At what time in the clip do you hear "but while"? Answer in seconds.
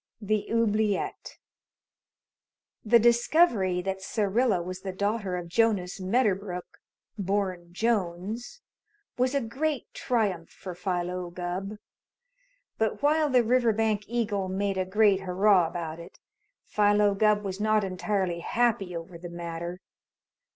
12.79-13.29